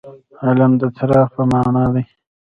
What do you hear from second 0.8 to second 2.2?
د څراغ په معنا دي.